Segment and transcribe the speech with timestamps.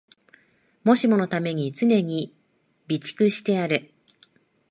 [0.83, 2.33] もしものために常に
[2.89, 3.93] 備蓄してある